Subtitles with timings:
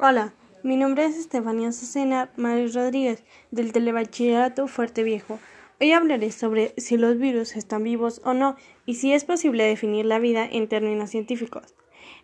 [0.00, 5.38] Hola, mi nombre es Estefanía Susana Maris Rodríguez del Telebachillerato Fuerte Viejo.
[5.80, 8.56] Hoy hablaré sobre si los virus están vivos o no
[8.86, 11.76] y si es posible definir la vida en términos científicos.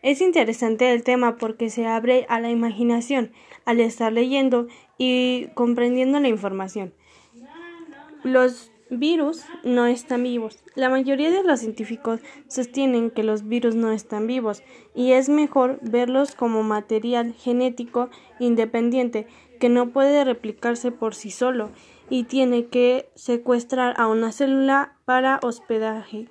[0.00, 3.32] Es interesante el tema porque se abre a la imaginación
[3.66, 4.66] al estar leyendo
[4.96, 6.94] y comprendiendo la información.
[8.24, 10.58] Los virus no están vivos.
[10.74, 14.62] La mayoría de los científicos sostienen que los virus no están vivos
[14.94, 19.26] y es mejor verlos como material genético independiente
[19.60, 21.70] que no puede replicarse por sí solo
[22.10, 26.28] y tiene que secuestrar a una célula para hospedaje.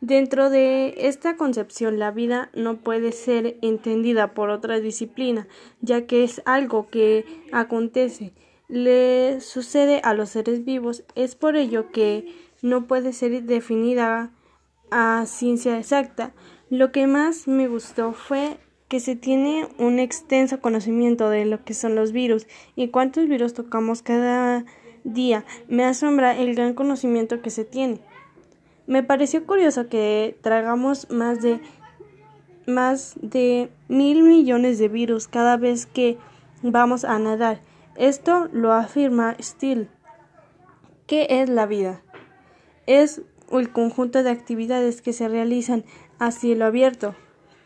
[0.00, 5.46] Dentro de esta concepción, la vida no puede ser entendida por otra disciplina,
[5.82, 8.32] ya que es algo que acontece
[8.70, 11.04] le sucede a los seres vivos.
[11.14, 14.30] Es por ello que no puede ser definida
[14.90, 16.32] a ciencia exacta.
[16.70, 21.74] Lo que más me gustó fue que se tiene un extenso conocimiento de lo que
[21.74, 24.64] son los virus y cuántos virus tocamos cada
[25.04, 25.44] día.
[25.68, 28.00] Me asombra el gran conocimiento que se tiene.
[28.86, 31.60] Me pareció curioso que tragamos más de
[32.66, 36.18] más de mil millones de virus cada vez que
[36.62, 37.60] vamos a nadar
[37.96, 39.88] esto lo afirma Steele.
[41.06, 42.02] ¿Qué es la vida?
[42.86, 45.84] Es el conjunto de actividades que se realizan
[46.18, 47.14] a cielo abierto,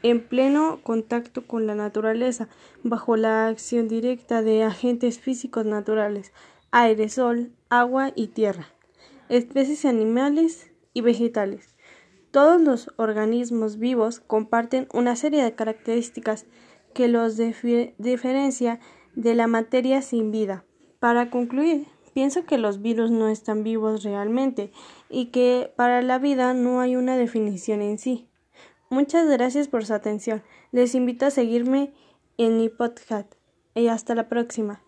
[0.03, 2.49] en pleno contacto con la naturaleza,
[2.83, 6.33] bajo la acción directa de agentes físicos naturales,
[6.71, 8.69] aire, sol, agua y tierra,
[9.29, 11.75] especies animales y vegetales.
[12.31, 16.47] Todos los organismos vivos comparten una serie de características
[16.93, 18.81] que los diferencia
[19.17, 20.65] de la materia sin vida.
[21.01, 24.73] Para concluir, pienso que los virus no están vivos realmente
[25.11, 28.29] y que para la vida no hay una definición en sí.
[28.91, 30.43] Muchas gracias por su atención.
[30.71, 31.93] Les invito a seguirme
[32.39, 33.35] en mi podcast
[33.75, 34.84] y hasta la próxima.